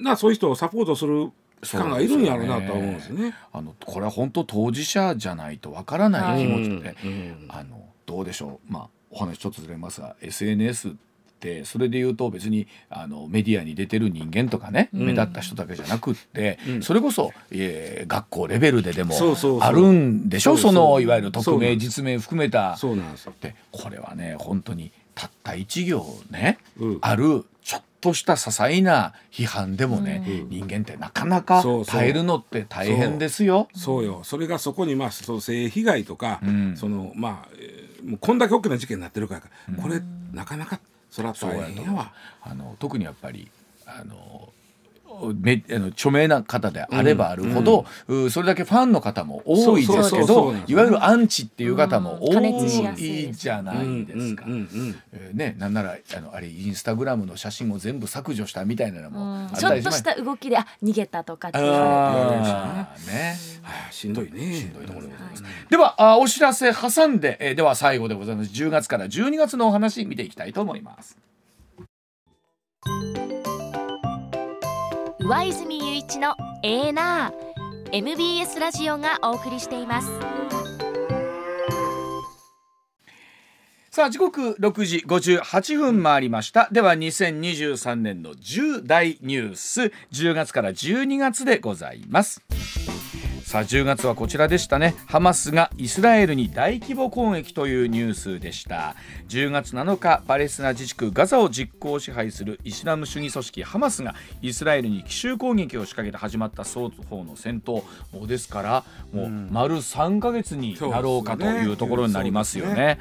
[0.00, 1.30] うなそういう人をサポートする
[1.62, 3.34] 機関がいるんやろうなとは思うんですよね。
[3.52, 7.46] あのこれは本当当事者じゃないとわからない気持ちで、うん。
[7.48, 8.72] あのどうでしょう。
[8.72, 10.92] まあお話ちょっとずれますが SNS っ
[11.46, 16.82] てそれで言うと別にあのメディアに出てる人間とかね、目立った人だけじゃなくって、うん。
[16.82, 19.14] それこそ、えー学校レベルででも
[19.60, 20.56] あるんでしょ？
[20.56, 22.76] そのいわゆる匿名実名含めた。
[22.76, 23.32] そうなんですよ。
[23.40, 26.98] でこれはね本当にたった一行ね、うん。
[27.00, 30.48] あるちょっとした些細な批判でもね、うん。
[30.50, 33.68] 人間ってなかなか耐えるのって大変ですよ。
[33.74, 34.04] そう。
[34.04, 34.20] よ。
[34.24, 36.76] それがそこにまあその性被害とか、うん。
[36.76, 39.42] そのまあ、えーもうこんだけ大きな事件になってるから、
[39.82, 40.00] これ
[40.32, 40.78] なかなか
[41.10, 42.12] それはそうやと思う大変やわ。
[42.42, 43.50] あの特にやっぱり
[43.86, 44.52] あの
[45.34, 54.44] めあの著名な方であればあるほど、うそれだけファンの方も多いですけどいわゆるアンチっていう方も多いじゃないですか。
[55.32, 63.36] ね、なんならあのあれインスタグラムの写真を全部削除したみたいなのもあちょっとした動きであ逃げたとかって言われてあーね。
[63.62, 64.54] はあしんどいね。
[64.54, 65.44] しんどいところでございます。
[65.70, 68.50] ではあお知らせ挟んで、えーでは最後でございます。
[68.50, 71.16] 10月から12月のお話見ていきたいと思います。
[75.28, 80.08] 上泉雄一のエーナー MBS ラジオがお送りしています。
[83.90, 86.68] さあ時刻6時58分回りました。
[86.70, 89.92] では2023年の10大ニュース。
[90.12, 92.40] 10月から12月でございます。
[93.46, 94.96] さあ10月はこちらでしたね。
[95.06, 98.96] ハマスがイスラエルに大規模攻撃というニュースでした。
[99.28, 107.84] 10月7日パレスチナ自治区ガザを実効支配するイスラム主義組織ハマスがイスラエルに奇襲攻撃を仕掛けて始まった双方の戦闘。
[108.26, 112.98] ですからもう丸3ヶ月になろうかというところになりますよね。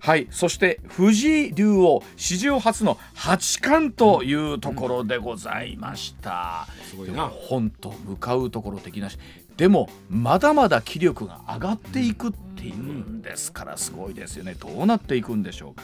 [0.00, 6.68] はい、そして藤井竜王史上初の八冠というところでございました。
[7.28, 9.18] 本と向かうところ的なし
[9.56, 14.54] でもまだまだ気力が上がっていくっていうんですからすごいですよね。
[14.54, 15.82] どうなっていくんでしょうか。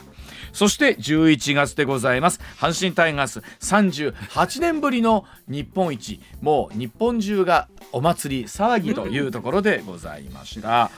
[0.53, 2.41] そして11月でございます。
[2.59, 6.21] 阪神タイガース38年ぶりの日本一。
[6.41, 10.91] もう日本中がお祭り騒ぎというところでございました。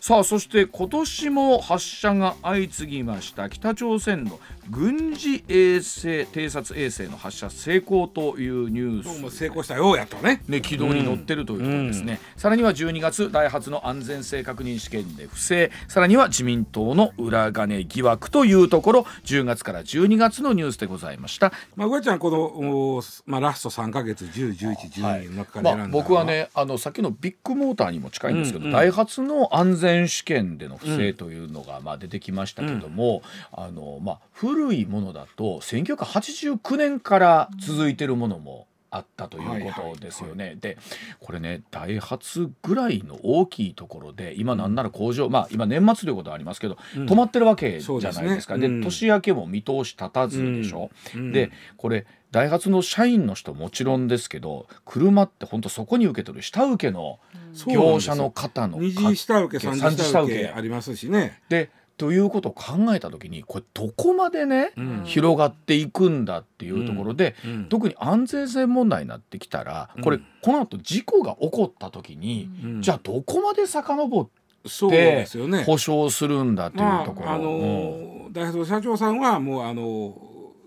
[0.00, 3.48] さあそして今年も発射が相次ぎました。
[3.48, 4.38] 北朝鮮の
[4.70, 10.42] 軍事衛星偵察衛星の発射成功というニュースも成功したようやとね。
[10.48, 15.70] ね、軌道に乗ってるということですね、さらには12月ダイハツの安全性確認試験で不正。
[15.88, 19.06] さらには自民党の裏金疑惑というところ。
[19.24, 21.52] 10月から12月のニュースでございました。
[21.76, 28.72] まあ、上ちゃんこの、おまあ、ラスト3か月10、11、12の中から選んだのまあ、僕はねあのさっきのビッグモーターにも近いんですけど、うんうん。
[28.72, 34.18] ダイハツの安全試験での不正というのがまあ出てきましたけども、あのまあ、
[34.58, 40.56] 古いものだと1989年から続いてるものもあったということですよね。
[40.60, 40.78] で
[41.20, 47.06] これねダイハツぐらいの大きいところで今なんなら工場、まあ今年末ということはありますけど、うん。
[47.06, 48.58] 止まってるわけじゃないですか。
[48.58, 48.80] でうん。
[48.82, 50.90] 年明けも見通し立たずでしょ。
[51.14, 51.32] うん。
[51.32, 57.20] でこれダイハツの社員の人もちろんですけど車って本当そこに受け取る下請けの
[57.66, 60.48] 業者の方の二次下請け三次下請け。
[60.48, 61.40] ありますしね。
[61.48, 65.02] でということを考えた時にこれどこまでね、うん。
[65.04, 67.64] 広がっていくんだっていうところで、うん。
[67.68, 70.24] 特に安全性問題になってきたらこれ、うん。
[70.40, 72.82] この後事故が起こった時に、うん。
[72.82, 74.28] じゃあどこまで遡っ
[74.66, 75.64] そうてですよね。
[75.64, 78.32] 保証するんだっていうまところ、ああのうん。
[78.32, 80.16] 大発社長さんはもうあの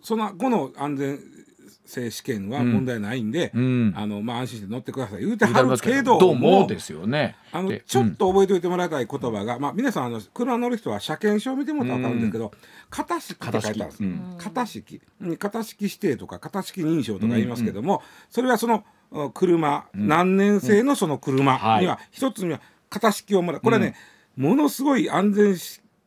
[0.02, 1.20] その後の安全
[1.92, 3.94] 性試験は問題ないんで、うん。
[3.96, 5.26] あのまあ安心して乗ってください。
[5.26, 7.36] 言うてはるけどどうももですよね。
[7.52, 12.52] あのでちょっと覚えておいてもらいたい言葉が、まあ皆さんあの車乗る人は車検証を見てもらったら分かるんですけど、
[12.90, 14.10] 型式って書いてあるんですよ。
[14.10, 14.38] うん。
[14.38, 15.02] 型式。
[15.64, 23.62] 式指定とか型式認証とか言いますけども、それはその uh, 車、何年製のその車には一つには型式をもらう。
[23.62, 23.96] これはね、
[24.36, 25.56] ものすごい安全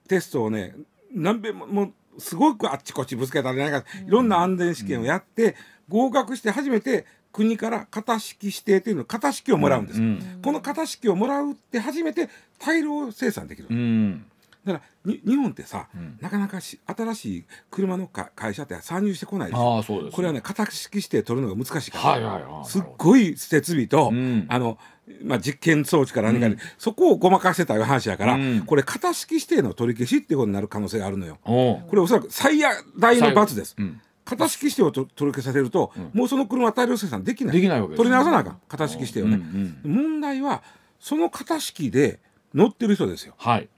[0.09, 0.75] テストをね
[1.13, 5.57] 何べんもすごくあっちこっちぶつけたりなんかいろんな安全試験をやって、
[5.89, 14.27] 合格して初めて国から型式指定というの型式をもらうんです、うんこの型式をもらうって初めて大量生産できる、うん。
[14.65, 16.19] だからに日本ってさ、ん。
[16.21, 19.77] なかなかし新しい車のか会社って参入してこないでしょ。
[19.77, 22.65] ああそうですこれはね型式指定取るのが難しいから、はいはいはい。
[22.65, 24.47] すっごい設備と、うん。
[24.49, 24.79] あの
[25.23, 28.63] まあ、実験装置から何かで、そこをごまかしてたいう話やから、うん。
[28.65, 31.39] これ型式指定の取り消しっていうことになる可能性があるのよ。
[31.45, 32.59] これおそらく最
[32.99, 33.77] 大の罰です。
[34.27, 37.57] うん型式指定をと取り消されると、もうその車は大量生産できない。
[37.57, 38.61] できないわけです取り直さなあかん。
[38.69, 40.63] 型式指定をね、うんうん問題は
[40.99, 42.21] その型式で
[42.55, 43.35] 乗ってる人ですよ。
[43.37, 43.69] はい。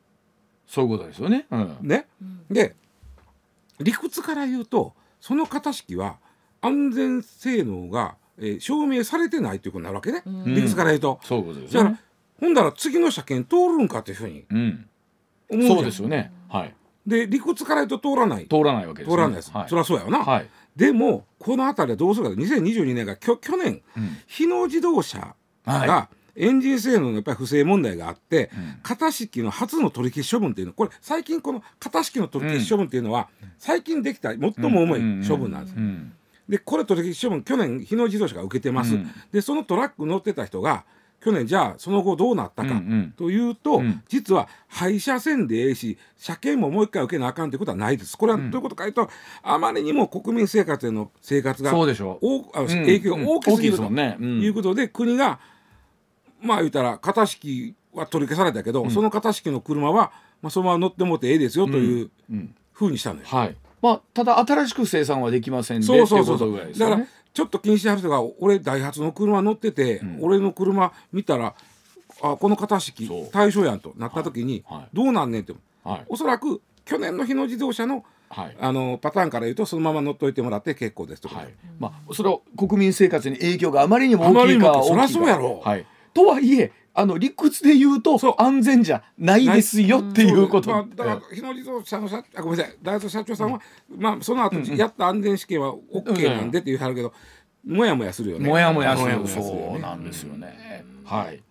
[0.69, 1.47] そういうことですよね。
[1.51, 1.77] うん。
[1.83, 2.07] ね、
[2.49, 2.77] で
[3.81, 6.19] 理屈から言うとその型式は
[6.61, 11.19] 安全性能が、えー証明されてないということになるわけね、理屈から言うと。
[11.25, 12.03] そういうことですだからよね
[12.39, 14.89] ほんだら次の車検通るんかというふうにうん。
[15.51, 15.77] 思うじゃん。
[15.79, 16.33] そうですよね。
[16.49, 16.75] はい
[17.07, 18.47] で理屈から言うと通らない。
[18.47, 19.17] 通らないわけですね。
[19.17, 19.69] 通らないです、はい。
[19.69, 20.49] そりゃそうやよな、はい。
[20.75, 28.81] でもこの辺りはどうするか2022年がきょ去年、うん日野自動車はがエンジン性能のやっぱり不正問題があって、ん。
[28.83, 36.13] 型式の初の取り消し処分っていうのこれ最近この型式の取り消し処分っていうのは、最近できた最も重い処分なんです、うん。
[36.49, 39.11] でこれ取り消し処分去年日野自動車が受けてます、うん。
[39.33, 40.85] でそのトラック乗ってた人が
[41.27, 43.15] 去年じゃあその後どうなったか、うんうん。
[43.17, 44.01] というと、うん。
[44.07, 48.17] 実は廃車線でええし車検ももう一回受けなあかんということはないです。
[48.17, 49.11] これはどういうことかというと、
[49.43, 52.27] あまりにも国民生活への生活がそうでしょう。
[52.55, 54.41] 大あ影響が大きすぎるというん。
[54.41, 55.41] いうことで、国が
[56.41, 60.13] まあ言うたら型式は取り消されたけど、その型式の車は、
[60.43, 62.55] まあ、そのまま乗ってもってええですよといううん。
[62.73, 63.27] ふうにしたのよ。
[63.27, 63.57] はい。
[63.83, 66.91] まあただ新しく生産はできませんでそうそうそうっていことぐらいですよね。
[66.93, 71.55] だからちょっと気にしてはる人が俺ダイハツの車乗ってて、俺の車見たら
[72.23, 74.79] あこの型式対象やんとなった時に、はい。
[74.79, 74.89] はい。
[74.95, 75.53] どうなんねんって
[75.85, 76.05] はい。
[76.09, 78.57] おそらく去年の日野自動車のはい。
[78.59, 81.29] あのパターンから言うとそのまま乗っといてもらって結構ですと。
[81.29, 85.61] か、はい、まあそれは国民生活に影響があまりにも大きいあまりにか大きいかもそりゃそうやろ。
[85.63, 92.77] はい、とはいえあの理屈で言うと安全じゃないですよっていうこと、まあ、だから日野自動車の社あごめんなさい。
[92.83, 93.61] ダイハツ社長さんは、
[93.99, 97.13] まあその後やった安全試験は OK なんでって言うはるけど、
[97.67, 98.49] もやもやするよね。
[98.49, 99.05] もやもやする。
[99.05, 99.73] もやもやするよね。
[99.73, 101.43] そうなんですよね、はい。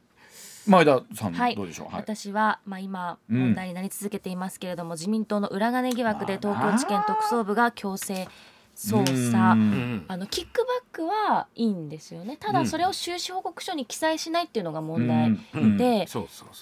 [0.66, 1.56] 前田さん、はい。
[1.56, 1.94] どうでしょう？
[1.94, 2.02] はい。
[2.02, 3.40] 私は、まあ、今うん。
[3.40, 8.28] 問題になり続けていますけれども、自民党の裏金疑惑で東京地検特捜部が強制
[8.76, 9.60] 捜査うん。
[9.62, 10.06] うん。
[10.08, 12.38] あのキックバックはいいんですよね。
[12.38, 15.78] ただそれを収支報告書に記載しないっていうのが問題、うん。
[15.78, 16.08] で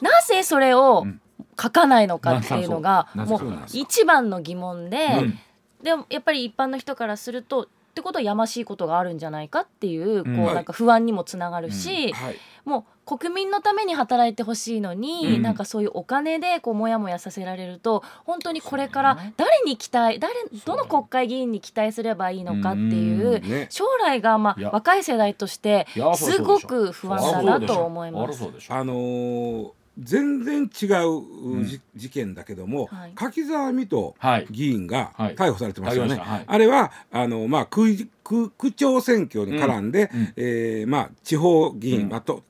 [0.01, 1.19] なぜそれをん。
[1.59, 3.41] 書かないのかっていうのがなもう
[3.73, 5.39] 一番の疑問で、うん。
[5.83, 12.35] でもやっぱり一般の人からするとってことはやましいことがあるんじゃないかっていうこうなんか不安にもつながるし、はい。
[12.65, 15.41] もう国民のために働いてほしいのに、うん。
[15.43, 20.33] なんかそういうお金でこうモヤモヤさせられると本当にこれから誰に期待誰
[20.65, 28.43] どの国会議員に期待すればいいのかっていう将来がまあ若い世代としてすごく不安だなと思います。
[28.69, 33.11] あのー全然違う、じ事件だけども、はい。
[33.13, 34.47] 柿沢水戸はい。
[34.49, 35.35] 議員がはい。
[35.35, 36.13] 逮捕されてますよね。
[36.13, 36.35] ありました。
[36.35, 36.43] はい。
[36.47, 40.19] あれはあの、まあ、区区区長選挙に絡んで、うん。
[40.19, 40.33] うん。
[40.35, 42.43] えーまあ、地方議員、うんまあ、と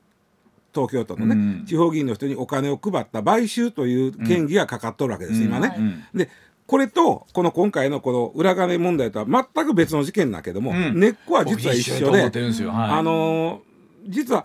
[0.74, 1.66] 東京都のね、うん。
[1.66, 5.46] 地方議員の人にお金を配った買収という権利がかかっとるわけです、うん。
[5.46, 5.68] 今ね。
[5.68, 6.02] はいうん。
[6.14, 6.30] で
[6.66, 10.98] これとこの今回のこの裏金問題とは全く別の事件だけども、うん。
[10.98, 12.70] 根っこは実は一緒で僕と思ってるんですよ。
[12.70, 12.90] はい。
[12.92, 13.74] あのー
[14.06, 14.44] 実は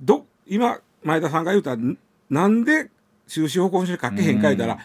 [0.00, 1.98] ど今前田さんが言うたん
[2.30, 2.90] なんで
[3.26, 4.78] 収支報告書に書けへん書いたら、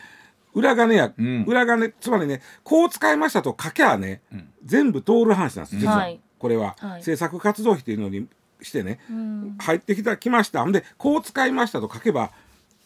[0.54, 1.44] 裏金や、うん。
[1.46, 4.50] 裏金つまりねこう使いましたと書けばね、ん。
[4.64, 6.20] 全部通る話なんです実は、はい。
[6.38, 7.04] これは、はい。
[7.04, 8.28] 制作活動費っていうのに
[8.62, 9.56] してねうん。
[9.60, 10.62] 入ってきたきました。
[10.62, 12.32] ほんでこう使いましたと書けば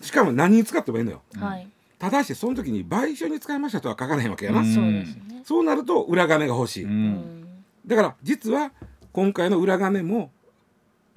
[0.01, 1.21] しかも何に使ってもいいのよ。
[1.35, 4.73] はい、ただしその時に賠償に使いましたとは書かないわけやな、うん。
[4.73, 5.41] そうですね。
[5.45, 6.87] そうなると裏金が欲しい、
[7.85, 8.71] だから実は
[9.11, 10.31] 今回の裏金も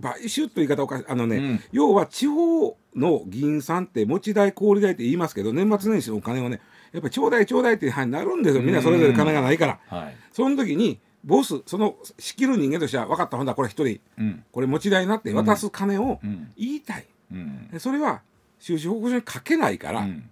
[0.00, 1.60] 買収という言い方おかしいあのね、うん。
[1.72, 6.60] 要は地方の議員さんって持ち代小売代って言いますけど年末年始のお金をね
[6.92, 8.62] やっぱりちょうだいちょうだいっていう範囲になるんですよ。
[8.62, 10.16] みんなそれぞれ金がないから、はい。
[10.32, 14.44] その時にボスその仕切る人間としては分かったほんだこれ一人うん。
[14.50, 16.52] これ持ち代になって渡す金をうん。
[16.56, 17.68] 言いたい、うん。
[17.68, 18.22] でそれは
[18.58, 20.30] 収支報告書に書けないから、うん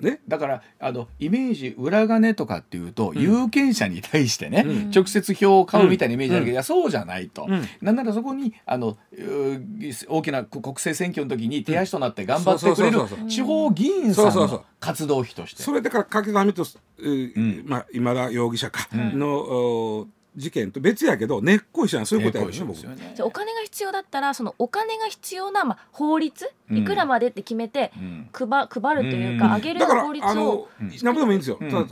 [0.00, 0.20] ね。
[0.28, 4.90] だからあのイメージ裏金とかっていうと、有権者に対してね、うん。
[4.90, 7.62] 直接票を買うみたいなイメージだけど、いやそうじゃないと、うん。
[7.80, 8.96] なんならそこにあの
[10.08, 15.62] 大きな国政選挙の時に手足となって頑張ってくれる地方議員さんの活動費として。
[15.62, 17.64] それだから柿沢水戸、えーうん。
[17.66, 19.18] まあ、今田容疑者かうん。
[19.18, 20.06] の、お
[20.36, 22.06] 事件と別やけど根っこ一緒なん。
[22.06, 23.12] そういうことやですよね。
[23.14, 26.76] じゃあお金が必要だったらそのお金が必要な、まあ、法律うん。
[26.78, 28.28] いくらまでって決めてうん。
[28.32, 29.38] 配配るといううん。
[29.38, 30.88] か、上げるだから法律あのをうん。
[31.02, 31.70] なんぼでもいいんですよ、うん。
[31.70, 31.86] ただ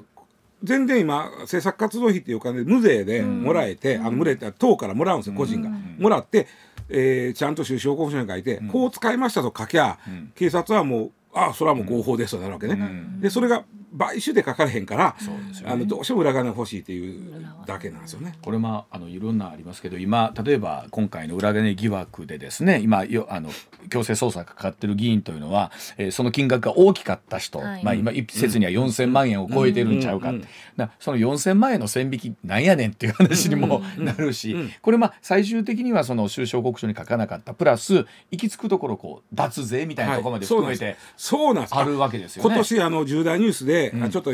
[0.64, 6.48] 全然今制作活動費っていうお金無税でもらえて、あの無税って党からもらうんですよ個人が、もらって、
[6.88, 9.98] えーちゃんと収支報告書に書いて、こう使いましたと書きゃ、
[10.34, 11.12] 警察はもう
[11.46, 12.76] あそれはもう合法ですとなるわけね、
[13.20, 13.64] でそれが
[13.98, 15.16] 買収で書かれへんから
[15.64, 18.34] あのどうしても裏金欲しいっていうだけなんですよね。
[18.42, 23.50] これまああのいろんなありますけど今例えば今回の裏金疑惑でですね今よあの
[23.88, 27.84] 強制捜査がかかってる議員というのは、えーその金額が大きかった人、はい。
[27.84, 30.32] まあ今一説には4,000万円を超えてるんちゃうか、
[30.76, 37.54] なその4,000万円の線引きなんやねんっていう話にもなるし、これまあ最終的にはその収支報告書に書かなかった。
[37.54, 40.96] プラス行き着くところこう脱税みたいなところまで含めて
[41.28, 41.74] そうなんです。
[41.76, 42.48] あるわけですよね。
[42.48, 44.32] 今年あの重大ニュースで、あちょっと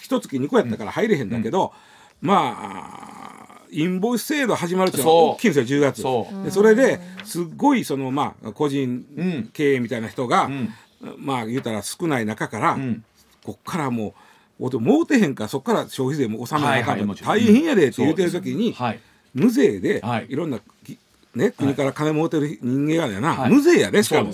[0.00, 1.72] 一月2個やったから入れへんだけど、
[2.20, 6.02] まあインボイス制度始まるっていうの大きいんですよ10月。
[6.02, 6.44] そう。
[6.44, 10.74] でそれですっごいそのまあ個人経営みたいな人が、ん。
[11.16, 13.04] まあ言うたら少ない中から、ん。
[13.44, 14.14] こっからも
[14.58, 17.36] うもうてへんからそっから消費税も納めなあかんとはいはいもちろん。
[17.36, 19.00] 大変やでって言うてる時に、はい。
[19.32, 20.26] 無税で、はい。
[20.28, 20.98] い、ろんなき
[21.34, 23.50] ね、国から金もうてる人間がやな、はい。
[23.50, 24.32] 無税やでしかも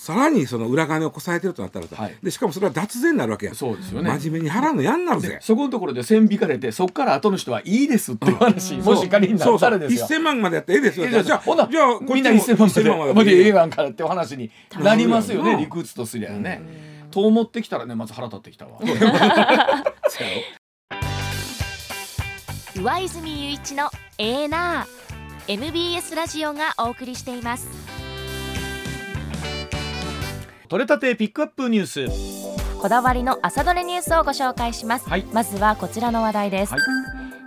[0.00, 2.16] さらにその裏金をこさえてるとなったら、はい。
[2.22, 3.54] でしかもそれは脱税になるわけや。
[3.54, 4.08] そうですよね。
[4.18, 5.38] 真面目に払うのやんなるぜ。
[5.42, 9.98] そこのところで線引かれてそこから後の人はいいですっていう話、もし仮になったらですよ。
[10.00, 10.18] そうそう。
[10.18, 11.22] 1000万までやってええですよ。
[11.22, 13.30] じゃあほなじゃあみんな1000万まで1000まで。
[13.32, 14.50] ええややんからってお話に
[14.82, 15.58] なりますよねうん。
[15.58, 16.62] 理屈とすりゃね。
[17.10, 18.80] と思ってきたらねまず腹立ってきたわ。
[22.76, 27.66] 上泉雄一のエーナー MBS ラジオがお送りしています
[30.70, 31.86] 取れたてピックアップニュー
[32.64, 32.78] ス。
[32.80, 35.24] こだわりの朝どれニュースをご紹介します、はい。
[35.32, 36.80] まずはこちらの話題です、はい。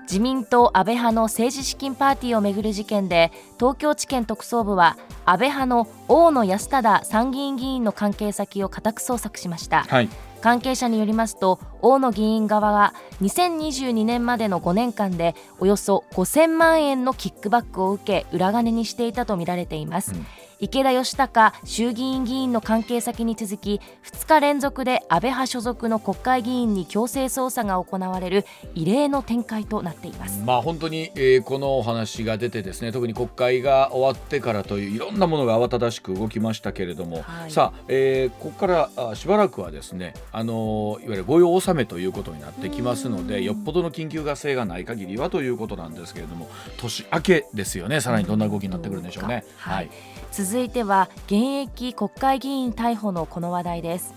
[0.01, 10.09] 自民党安倍派の政治資金パーティーをめぐる事件で東京地検特捜部は安倍派の大野安忠参議院議員の関係先を家宅捜索しました、はい。
[10.41, 20.25] 関係者によりますと大野議員側は2022年までの5年間でおよそ5000万円のキックバックを受け裏金にしていたとみられています、うん
[20.63, 30.41] 池田義孝衆議院議員の関係先に続き2日連続で安倍派所属の国会議員に強制捜査が行われる異例の展開となっています。
[30.45, 37.51] まあ本当に、えーこのお話が出てですね特に国会が終わってからといういろんなものが慌ただしく動きましたけれども、はい。
[37.51, 49.43] さあ、えーここからあしばらくはですねあのーいわゆる御用納めということになってきますのでよっぽどの緊急が性がない限りはということなんですけれども年明けですよねさらにどんな動きになってくるんでしょうね。
[49.57, 49.75] はい。
[49.75, 54.15] はい続いては現役国会議員逮捕のこの話題です。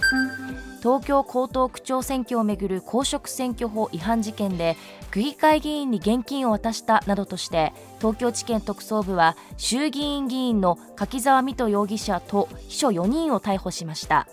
[0.79, 4.79] 東京江東区長選挙をめぐる公職選挙法違反事件で
[5.11, 14.27] 区議会議員に現金を渡したなどとして東京地検特捜部は衆議院議員の柿沢水戸容疑者と秘書4人を逮捕しました。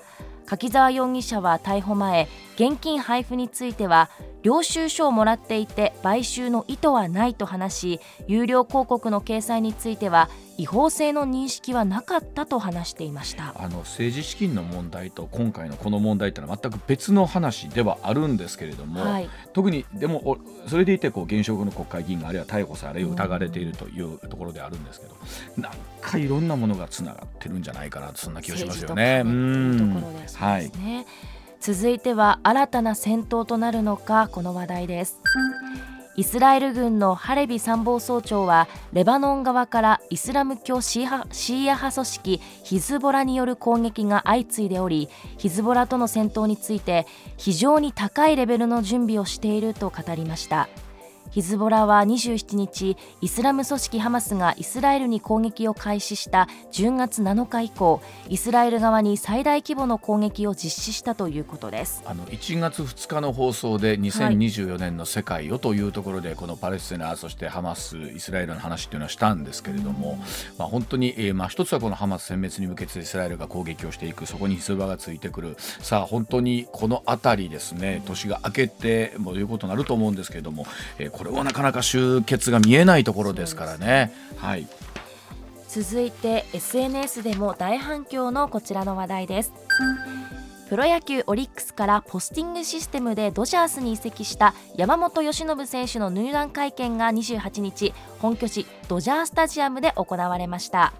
[0.45, 4.09] 柿沢容疑者は逮捕前現金配布については
[4.43, 13.55] 領収書をもらっていて買収の意図はないと話し有料広告の掲載については違法性の認識はなかったと話していました。
[13.57, 19.29] あの政治資金の問題と今回のこの問題ってのは全く別の話ではあるんですけれども、はい。
[19.53, 20.37] 特にでもお
[20.67, 25.15] それでいてこう現職の国会議員があるいは逮捕され疑われているというところであるんですけど
[25.57, 29.23] なんかいろんなものがつながってるんじゃないかなそんな気がしますよね。
[29.23, 31.05] 政治というところでそうはいですね、
[31.65, 35.21] 続いては新たな戦闘となるのかこの話題です。
[36.17, 45.07] イスラエル軍のハレビ参謀総長はレバノン側からイスラム教シーハシーア派組織ヒズボラによる攻撃が相次いでおり
[45.37, 47.07] ヒズボラとの戦闘について
[47.37, 50.67] 非常に高いレベルの準備をしていると語りました。
[51.33, 62.03] ヒズボラは27日イスラム組織ハマスがイスラエルに攻撃を開始した10月7日以降イスラエル側に最大規模の攻撃を実施したということです。
[62.05, 70.19] あの1月2日の放送で2024年の世界をというところでこのパレスチナそしてハマスイスラエルの話っていうのはしたんですけれども、
[70.59, 75.55] まあ、本当に、えーまあ、一つはこのハマス殲滅に向けてイスラエルが攻撃をしていくそこにヒズボラがついてくる。
[75.57, 80.67] さあ本当にこの辺りですね年が明けてもういうことになると思うんですけれども、
[80.99, 84.11] えーこれはなかなか終結が見えないところですからね。
[84.35, 84.67] はい。
[85.69, 89.53] 続いて SNS でも大反響のこちらの話題です。
[90.67, 100.91] プロ野球オリックスからポスティングシステムでドジャースに移籍した山本由伸選手の入団会見が28日本拠地ドジャースタジアムで行われました。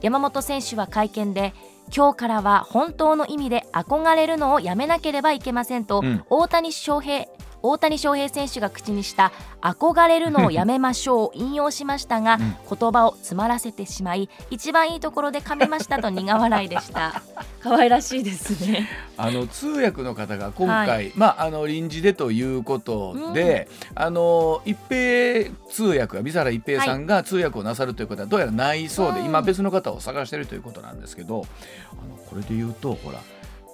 [0.00, 1.54] 山本選手は会見で
[1.94, 6.24] 今日からは本当の意味で憧れるのをやめなければいけませんと、うん。
[6.30, 7.26] 大谷翔平
[7.70, 17.22] 大谷翔平選手が口にした憧れるのをやめましょうを引用しましたが、言葉を詰まらせてしまい一番いいところで噛みましたと苦笑いでした。
[17.60, 18.88] 可愛らしいですね。
[19.16, 29.26] あの通訳の方が今回、まああの臨時でということで、あの一平通訳が水原一平さんが通訳をなさるということはどうやらないそうで、うん。
[29.26, 31.44] 今別の方を探しているということなんですけど、
[31.92, 33.18] あのこれで言うとほら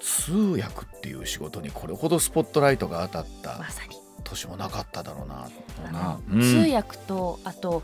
[0.05, 3.97] 通訳っていう仕事にこれほどスポットライトが当たったまさに。
[4.23, 5.49] 年もなかっただろうな。
[5.89, 6.41] あなのうん。
[6.41, 7.83] 通訳とあと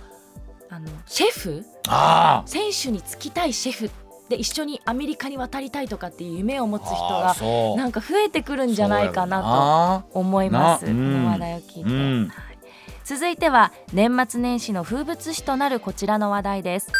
[0.68, 1.64] あのシェフ？
[1.88, 3.90] あ選手につきたいシェフ
[4.28, 10.04] で一緒にアメリカに渡りたいとかっていう夢を持つ人あがなんか増えてくるんじゃないかなな。
[10.12, 10.86] と思います。
[10.86, 12.28] この話題を聞いて、うん。
[12.28, 12.58] はい。
[13.04, 16.92] 続いては年末年始の風物詩となるこちらの話題です。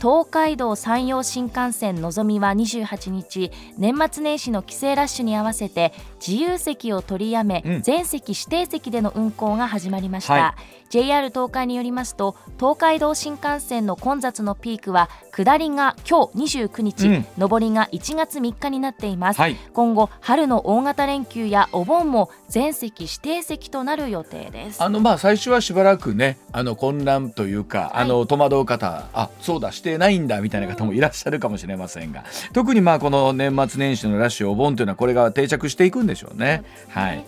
[0.00, 5.92] 東海道山陽新幹線のぞみは28日年末年始の帰省ラッシュに合わせて
[6.24, 7.82] 自由席を取りやめ、うん。
[7.82, 10.54] 全席指定席での運行が始まりました、は
[10.88, 17.26] JR 東海によりますと東海道新幹線の混雑のピークは下りが今日29日、うん。
[17.48, 19.56] 上りが1月3日になっています、はい。
[19.72, 24.82] 今後春の大型連休やお盆も全席指定席となる予定です。
[24.82, 27.90] あのまあ最初はしばらくねあの混乱というか、はい。
[27.94, 36.62] あの戸惑う方あそうだしてないんだみたいな方もいらっしゃるかもしれませんが特にまあこの年末年始のラッシュお盆というのはこれが定着していくんでしょうね。
[36.88, 37.24] はい、うん。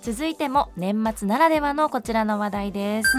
[0.00, 3.10] 続いても年末ならではのこちらの話題です。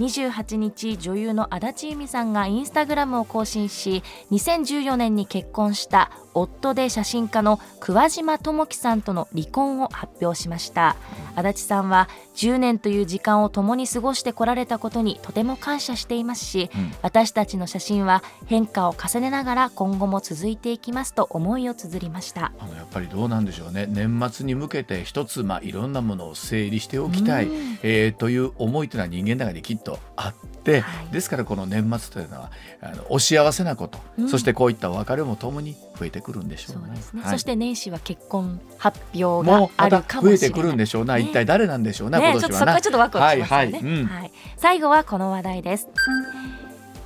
[0.00, 10.96] 28日女優の足立由美さんがインスタグラムを更新し2014年に結婚した夫で写真家の桑島智樹さんとの離婚を発表しました。
[11.34, 16.92] 足立さんは10年という時間を共に過ごしてこられたことにとても感謝していますし、うん。
[17.02, 22.52] 私たちの写真は変化を重ねながら今後も続いていきますと思いを綴りました。
[22.58, 23.86] あのやっぱりどうなんでしょうね。
[23.88, 27.78] 年末に向けて一つ、まあ、いろんなものを整理しておきたい、うん。
[27.82, 31.12] えーという思いというのは人間の中にきっとあって、はい。
[31.12, 34.28] ですからこの年末というのはあのお幸せなこと、うん。
[34.28, 36.82] そしてこういったお別れもともに増えてくるんでしょうね。
[36.86, 37.30] そうですね、はい。
[37.32, 40.38] そして年始は結婚発表があるかもしれない。
[40.38, 42.30] 増えてくるんでしょうな、ね一体誰なんでしょうな、ね。
[42.32, 42.48] 今年はな。
[42.48, 43.82] ちょっとそこはちょっとワクワクしますよね、はいはい。
[43.82, 44.06] うん。
[44.06, 44.32] はい。
[44.56, 45.88] 最後はこの話題です。